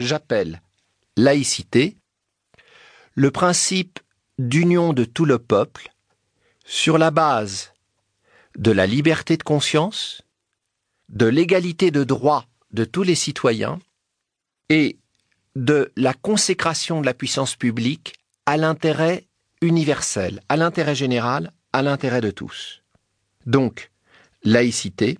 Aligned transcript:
j'appelle 0.00 0.62
laïcité 1.16 1.96
le 3.14 3.30
principe 3.30 4.00
d'union 4.38 4.92
de 4.92 5.04
tout 5.04 5.26
le 5.26 5.38
peuple 5.38 5.92
sur 6.64 6.98
la 6.98 7.10
base 7.10 7.72
de 8.56 8.70
la 8.70 8.86
liberté 8.86 9.36
de 9.36 9.42
conscience, 9.42 10.22
de 11.08 11.26
l'égalité 11.26 11.90
de 11.90 12.04
droit 12.04 12.46
de 12.72 12.84
tous 12.84 13.02
les 13.02 13.14
citoyens 13.14 13.78
et 14.68 14.98
de 15.56 15.92
la 15.96 16.14
consécration 16.14 17.00
de 17.00 17.06
la 17.06 17.14
puissance 17.14 17.56
publique 17.56 18.14
à 18.46 18.56
l'intérêt 18.56 19.26
universel, 19.60 20.40
à 20.48 20.56
l'intérêt 20.56 20.94
général, 20.94 21.52
à 21.72 21.82
l'intérêt 21.82 22.20
de 22.20 22.30
tous. 22.30 22.82
Donc, 23.46 23.90
laïcité, 24.44 25.18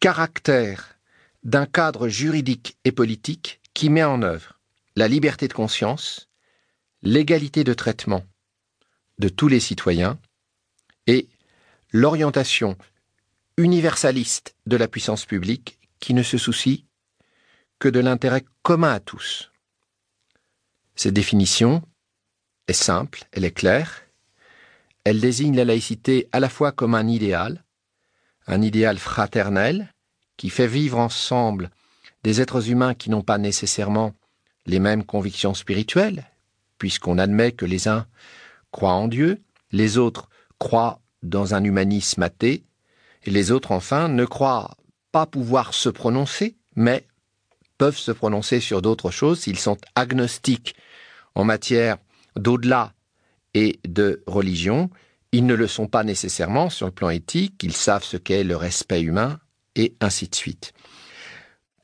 caractère 0.00 0.98
d'un 1.42 1.66
cadre 1.66 2.08
juridique 2.08 2.76
et 2.84 2.92
politique 2.92 3.60
qui 3.78 3.90
met 3.90 4.02
en 4.02 4.22
œuvre 4.22 4.58
la 4.96 5.06
liberté 5.06 5.46
de 5.46 5.52
conscience, 5.52 6.28
l'égalité 7.02 7.62
de 7.62 7.74
traitement 7.74 8.24
de 9.20 9.28
tous 9.28 9.46
les 9.46 9.60
citoyens 9.60 10.18
et 11.06 11.28
l'orientation 11.92 12.76
universaliste 13.56 14.56
de 14.66 14.76
la 14.76 14.88
puissance 14.88 15.26
publique 15.26 15.78
qui 16.00 16.12
ne 16.12 16.24
se 16.24 16.38
soucie 16.38 16.86
que 17.78 17.88
de 17.88 18.00
l'intérêt 18.00 18.44
commun 18.64 18.94
à 18.94 18.98
tous. 18.98 19.52
Cette 20.96 21.14
définition 21.14 21.80
est 22.66 22.72
simple, 22.72 23.26
elle 23.30 23.44
est 23.44 23.52
claire, 23.52 24.02
elle 25.04 25.20
désigne 25.20 25.54
la 25.54 25.64
laïcité 25.64 26.28
à 26.32 26.40
la 26.40 26.48
fois 26.48 26.72
comme 26.72 26.96
un 26.96 27.06
idéal, 27.06 27.64
un 28.48 28.60
idéal 28.60 28.98
fraternel, 28.98 29.94
qui 30.36 30.50
fait 30.50 30.66
vivre 30.66 30.98
ensemble 30.98 31.70
des 32.24 32.40
êtres 32.40 32.70
humains 32.70 32.94
qui 32.94 33.10
n'ont 33.10 33.22
pas 33.22 33.38
nécessairement 33.38 34.12
les 34.66 34.80
mêmes 34.80 35.04
convictions 35.04 35.54
spirituelles, 35.54 36.26
puisqu'on 36.78 37.18
admet 37.18 37.52
que 37.52 37.64
les 37.64 37.88
uns 37.88 38.06
croient 38.70 38.92
en 38.92 39.08
Dieu, 39.08 39.42
les 39.72 39.98
autres 39.98 40.28
croient 40.58 41.00
dans 41.22 41.54
un 41.54 41.64
humanisme 41.64 42.22
athée, 42.22 42.64
et 43.24 43.30
les 43.30 43.50
autres 43.50 43.72
enfin 43.72 44.08
ne 44.08 44.24
croient 44.24 44.76
pas 45.12 45.26
pouvoir 45.26 45.74
se 45.74 45.88
prononcer, 45.88 46.56
mais 46.76 47.06
peuvent 47.78 47.96
se 47.96 48.12
prononcer 48.12 48.60
sur 48.60 48.82
d'autres 48.82 49.10
choses. 49.10 49.40
S'ils 49.40 49.58
sont 49.58 49.78
agnostiques 49.94 50.74
en 51.34 51.44
matière 51.44 51.98
d'au-delà 52.36 52.92
et 53.54 53.80
de 53.86 54.22
religion, 54.26 54.90
ils 55.32 55.46
ne 55.46 55.54
le 55.54 55.66
sont 55.66 55.86
pas 55.86 56.04
nécessairement 56.04 56.70
sur 56.70 56.86
le 56.86 56.92
plan 56.92 57.10
éthique, 57.10 57.62
ils 57.62 57.74
savent 57.74 58.04
ce 58.04 58.16
qu'est 58.16 58.44
le 58.44 58.56
respect 58.56 59.02
humain, 59.02 59.38
et 59.74 59.94
ainsi 60.00 60.28
de 60.28 60.34
suite. 60.34 60.72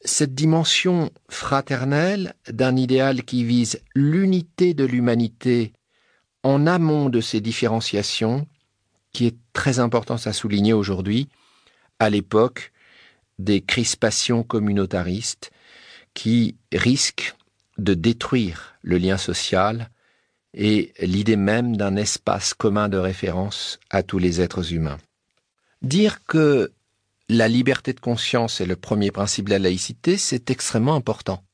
Cette 0.06 0.34
dimension 0.34 1.10
fraternelle 1.30 2.34
d'un 2.48 2.76
idéal 2.76 3.24
qui 3.24 3.42
vise 3.42 3.80
l'unité 3.94 4.74
de 4.74 4.84
l'humanité 4.84 5.72
en 6.42 6.66
amont 6.66 7.08
de 7.08 7.22
ces 7.22 7.40
différenciations, 7.40 8.46
qui 9.12 9.24
est 9.26 9.36
très 9.54 9.78
importante 9.78 10.26
à 10.26 10.34
souligner 10.34 10.74
aujourd'hui, 10.74 11.28
à 11.98 12.10
l'époque 12.10 12.72
des 13.38 13.62
crispations 13.62 14.42
communautaristes 14.42 15.50
qui 16.12 16.56
risquent 16.70 17.34
de 17.78 17.94
détruire 17.94 18.74
le 18.82 18.98
lien 18.98 19.16
social 19.16 19.88
et 20.52 20.92
l'idée 21.00 21.36
même 21.36 21.78
d'un 21.78 21.96
espace 21.96 22.52
commun 22.52 22.90
de 22.90 22.98
référence 22.98 23.80
à 23.88 24.02
tous 24.02 24.18
les 24.18 24.42
êtres 24.42 24.74
humains. 24.74 24.98
Dire 25.80 26.24
que 26.26 26.72
la 27.28 27.48
liberté 27.48 27.92
de 27.92 28.00
conscience 28.00 28.60
est 28.60 28.66
le 28.66 28.76
premier 28.76 29.10
principe 29.10 29.46
de 29.46 29.50
la 29.50 29.58
laïcité, 29.58 30.18
c'est 30.18 30.50
extrêmement 30.50 30.94
important. 30.94 31.44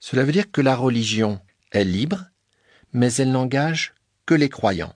Cela 0.00 0.24
veut 0.24 0.32
dire 0.32 0.50
que 0.50 0.60
la 0.60 0.76
religion 0.76 1.40
est 1.70 1.84
libre, 1.84 2.26
mais 2.92 3.12
elle 3.14 3.30
n'engage 3.30 3.94
que 4.26 4.34
les 4.34 4.48
croyants. 4.48 4.94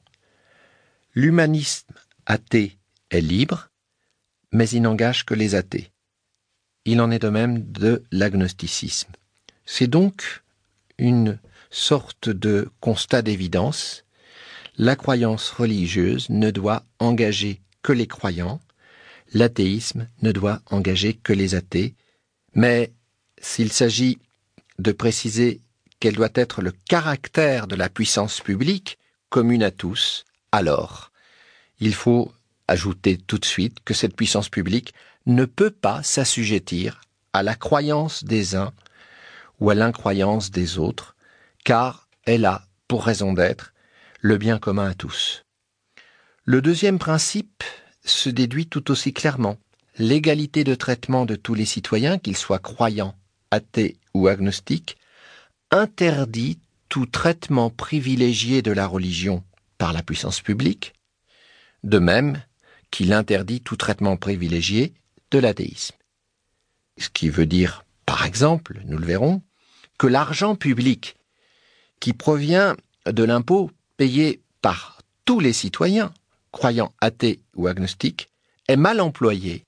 L'humanisme 1.15 1.95
athée 2.27 2.77
est 3.11 3.21
libre, 3.21 3.71
mais 4.53 4.69
il 4.69 4.83
n'engage 4.83 5.25
que 5.25 5.35
les 5.35 5.55
athées. 5.55 5.91
Il 6.85 7.01
en 7.01 7.11
est 7.11 7.19
de 7.19 7.29
même 7.29 7.63
de 7.73 8.03
l'agnosticisme. 8.11 9.13
C'est 9.65 9.87
donc 9.87 10.43
une 10.99 11.39
sorte 11.71 12.29
de 12.29 12.71
constat 12.81 13.23
d'évidence. 13.23 14.05
La 14.77 14.95
croyance 14.95 15.51
religieuse 15.51 16.29
ne 16.29 16.51
doit 16.51 16.85
engager 16.99 17.61
que 17.83 17.93
les 17.93 18.07
croyants, 18.07 18.61
l'athéisme 19.33 20.09
ne 20.23 20.33
doit 20.33 20.61
engager 20.71 21.15
que 21.15 21.33
les 21.33 21.55
athées, 21.55 21.95
mais 22.55 22.93
s'il 23.41 23.73
s'agit 23.73 24.19
de 24.79 24.93
préciser 24.93 25.61
quel 26.01 26.15
doit 26.15 26.29
être 26.35 26.63
le 26.63 26.73
caractère 26.73 27.67
de 27.67 27.77
la 27.77 27.89
puissance 27.89 28.41
publique, 28.41 28.99
commune 29.31 29.63
à 29.63 29.71
tous, 29.71 30.25
alors 30.53 31.11
il 31.81 31.95
faut 31.95 32.33
ajouter 32.69 33.19
tout 33.19 33.39
de 33.39 33.45
suite 33.45 33.79
que 33.85 33.95
cette 33.95 34.17
puissance 34.17 34.49
publique 34.49 34.95
ne 35.27 35.45
peut 35.45 35.71
pas 35.71 36.03
s'assujettir 36.03 37.01
à 37.33 37.43
la 37.43 37.55
croyance 37.55 38.25
des 38.25 38.57
uns 38.57 38.73
ou 39.61 39.71
à 39.71 39.75
l'incroyance 39.75 40.51
des 40.51 40.79
autres, 40.79 41.17
car 41.65 42.09
elle 42.25 42.45
a, 42.45 42.67
pour 42.89 43.05
raison 43.05 43.33
d'être, 43.33 43.73
le 44.21 44.39
bien 44.39 44.59
commun 44.59 44.91
à 44.91 44.95
tous. 44.95 45.45
Le 46.45 46.63
deuxième 46.63 46.99
principe 46.99 47.63
se 48.07 48.31
déduit 48.31 48.67
tout 48.67 48.91
aussi 48.91 49.13
clairement. 49.13 49.59
L'égalité 49.99 50.65
de 50.65 50.75
traitement 50.75 51.27
de 51.27 51.37
tous 51.37 51.55
les 51.55 51.65
citoyens, 51.65 52.19
qu'ils 52.19 52.37
soient 52.37 52.59
croyants, 52.59 53.17
athées 53.51 53.97
ou 54.15 54.29
agnostiques, 54.29 54.97
interdit 55.71 56.59
tout 56.89 57.07
traitement 57.07 57.71
privilégié 57.71 58.63
de 58.63 58.73
la 58.73 58.87
religion 58.87 59.43
par 59.79 59.93
la 59.93 60.03
puissance 60.03 60.41
publique, 60.41 60.95
de 61.83 61.99
même 61.99 62.43
qu'il 62.91 63.13
interdit 63.13 63.61
tout 63.61 63.77
traitement 63.77 64.17
privilégié 64.17 64.95
de 65.31 65.39
l'athéisme. 65.39 65.97
Ce 66.99 67.11
qui 67.11 67.29
veut 67.29 67.47
dire, 67.47 67.85
par 68.07 68.25
exemple, 68.25 68.81
nous 68.87 68.99
le 68.99 69.07
verrons, 69.07 69.43
que 69.99 70.07
l'argent 70.07 70.55
public 70.55 71.17
qui 72.01 72.13
provient 72.13 72.77
de 73.07 73.25
l'impôt 73.25 73.71
payé 73.97 74.41
par 74.63 75.01
tous 75.25 75.41
les 75.41 75.53
citoyens, 75.53 76.13
croyants 76.57 76.95
athées 77.03 77.43
ou 77.55 77.67
agnostiques, 77.67 78.31
est 78.67 78.77
mal 78.77 79.03
employé 79.03 79.67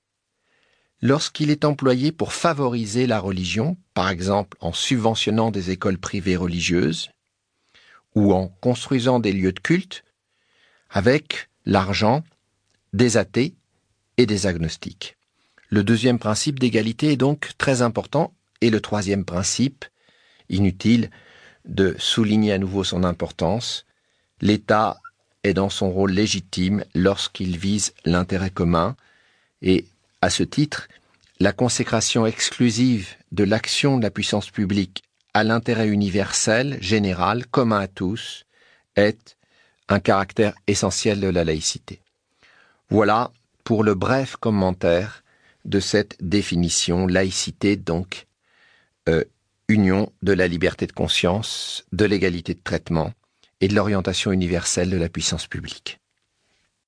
lorsqu'il 1.03 1.51
est 1.51 1.63
employé 1.63 2.11
pour 2.11 2.33
favoriser 2.33 3.05
la 3.05 3.19
religion, 3.19 3.77
par 3.93 4.09
exemple 4.09 4.57
en 4.59 4.73
subventionnant 4.73 5.51
des 5.51 5.69
écoles 5.69 5.99
privées 5.99 6.35
religieuses, 6.35 7.11
ou 8.15 8.33
en 8.33 8.47
construisant 8.47 9.19
des 9.19 9.31
lieux 9.31 9.51
de 9.51 9.59
culte, 9.59 10.03
avec 10.89 11.49
l'argent 11.63 12.23
des 12.91 13.17
athées 13.17 13.53
et 14.17 14.25
des 14.25 14.47
agnostiques. 14.47 15.15
Le 15.69 15.83
deuxième 15.83 16.17
principe 16.17 16.57
d'égalité 16.57 17.11
est 17.11 17.17
donc 17.17 17.51
très 17.59 17.83
important, 17.83 18.33
et 18.61 18.71
le 18.71 18.81
troisième 18.81 19.25
principe, 19.25 19.85
inutile 20.49 21.11
de 21.65 21.95
souligner 21.99 22.51
à 22.51 22.57
nouveau 22.57 22.83
son 22.83 23.03
importance, 23.03 23.85
l'État 24.41 24.99
est 25.43 25.53
dans 25.53 25.69
son 25.69 25.89
rôle 25.91 26.11
légitime 26.11 26.83
lorsqu'il 26.93 27.57
vise 27.57 27.93
l'intérêt 28.05 28.49
commun, 28.49 28.95
et 29.61 29.85
à 30.21 30.29
ce 30.29 30.43
titre, 30.43 30.87
la 31.39 31.53
consécration 31.53 32.25
exclusive 32.25 33.15
de 33.31 33.43
l'action 33.43 33.97
de 33.97 34.03
la 34.03 34.11
puissance 34.11 34.49
publique 34.49 35.03
à 35.33 35.43
l'intérêt 35.43 35.87
universel, 35.87 36.77
général, 36.81 37.45
commun 37.47 37.79
à 37.79 37.87
tous, 37.87 38.45
est 38.95 39.37
un 39.87 39.99
caractère 39.99 40.53
essentiel 40.67 41.21
de 41.21 41.27
la 41.27 41.43
laïcité. 41.43 42.01
Voilà 42.89 43.31
pour 43.63 43.83
le 43.83 43.93
bref 43.93 44.35
commentaire 44.35 45.23
de 45.65 45.79
cette 45.79 46.17
définition, 46.19 47.07
laïcité 47.07 47.75
donc, 47.75 48.27
euh, 49.07 49.23
union 49.67 50.11
de 50.23 50.33
la 50.33 50.47
liberté 50.47 50.87
de 50.87 50.91
conscience, 50.91 51.85
de 51.91 52.05
l'égalité 52.05 52.53
de 52.55 52.61
traitement 52.63 53.13
et 53.61 53.67
de 53.67 53.75
l'orientation 53.75 54.31
universelle 54.31 54.89
de 54.89 54.97
la 54.97 55.09
puissance 55.09 55.47
publique. 55.47 55.99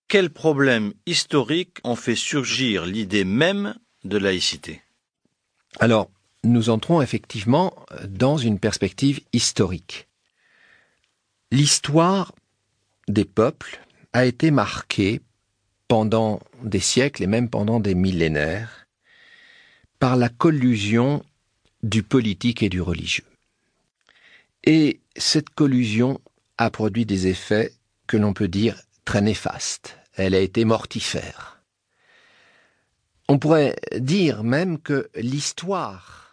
Quels 0.07 0.29
problèmes 0.29 0.93
historiques 1.05 1.77
ont 1.83 1.95
fait 1.95 2.15
surgir 2.15 2.85
l'idée 2.85 3.23
même 3.23 3.75
de 4.03 4.17
laïcité? 4.17 4.81
Alors, 5.79 6.09
nous 6.43 6.69
entrons 6.69 7.01
effectivement 7.01 7.73
dans 8.07 8.37
une 8.37 8.59
perspective 8.59 9.21
historique. 9.31 10.07
L'histoire 11.51 12.33
des 13.07 13.25
peuples 13.25 13.79
a 14.13 14.25
été 14.25 14.51
marquée 14.51 15.21
pendant 15.87 16.39
des 16.63 16.79
siècles 16.79 17.23
et 17.23 17.27
même 17.27 17.49
pendant 17.49 17.79
des 17.79 17.95
millénaires 17.95 18.87
par 19.99 20.15
la 20.15 20.29
collusion 20.29 21.23
du 21.83 22.03
politique 22.03 22.63
et 22.63 22.69
du 22.69 22.81
religieux. 22.81 23.25
Et 24.63 24.99
cette 25.15 25.49
collusion 25.49 26.19
a 26.57 26.69
produit 26.69 27.05
des 27.05 27.27
effets 27.27 27.73
que 28.07 28.17
l'on 28.17 28.33
peut 28.33 28.47
dire 28.47 28.81
très 29.05 29.21
néfastes. 29.21 29.97
Elle 30.15 30.35
a 30.35 30.39
été 30.39 30.65
mortifère. 30.65 31.61
On 33.27 33.39
pourrait 33.39 33.75
dire 33.97 34.43
même 34.43 34.79
que 34.79 35.09
l'histoire 35.15 36.30